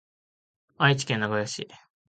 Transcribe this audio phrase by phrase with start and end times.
[0.79, 1.67] 愛知県名古屋市